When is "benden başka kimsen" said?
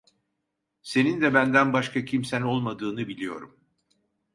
1.33-2.41